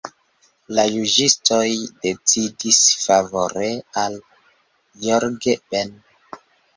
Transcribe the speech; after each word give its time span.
La 0.77 0.83
juĝistoj 0.93 1.65
decidis 2.05 2.79
favore 3.01 3.67
al 4.05 4.17
Jorge 5.05 5.55
Ben. 5.75 5.93